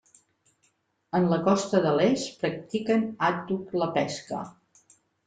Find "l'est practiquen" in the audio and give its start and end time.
1.99-3.05